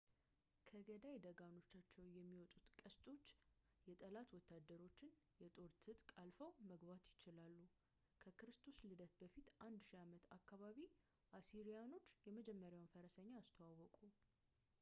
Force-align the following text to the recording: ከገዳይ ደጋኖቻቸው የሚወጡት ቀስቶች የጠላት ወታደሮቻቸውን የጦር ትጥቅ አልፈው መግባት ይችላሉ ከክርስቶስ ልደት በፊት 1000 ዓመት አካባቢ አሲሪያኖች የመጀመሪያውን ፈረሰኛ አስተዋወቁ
ከገዳይ 0.69 1.17
ደጋኖቻቸው 1.25 2.05
የሚወጡት 2.15 2.69
ቀስቶች 2.81 3.25
የጠላት 3.89 4.29
ወታደሮቻቸውን 4.37 5.35
የጦር 5.43 5.69
ትጥቅ 5.83 6.07
አልፈው 6.21 6.51
መግባት 6.71 7.03
ይችላሉ 7.13 7.57
ከክርስቶስ 8.23 8.79
ልደት 8.89 9.13
በፊት 9.23 9.47
1000 9.69 9.97
ዓመት 10.03 10.25
አካባቢ 10.39 10.81
አሲሪያኖች 11.41 12.09
የመጀመሪያውን 12.29 12.91
ፈረሰኛ 12.95 13.29
አስተዋወቁ 13.43 13.97